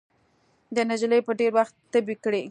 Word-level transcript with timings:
د 0.75 0.77
نجلۍ 0.89 1.19
به 1.25 1.33
ډېر 1.39 1.51
وخت 1.57 1.75
تبې 1.91 2.15
کېدې. 2.23 2.39